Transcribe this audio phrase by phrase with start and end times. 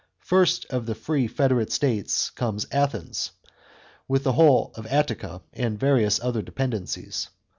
[0.21, 3.33] (1) First of the free federate states comes Athens,
[4.07, 7.29] with the whole of Attica, and various other dependencies.